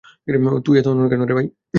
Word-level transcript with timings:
তুই 0.65 0.75
এত 0.79 0.87
অনড় 0.91 1.09
কেন? 1.11 1.21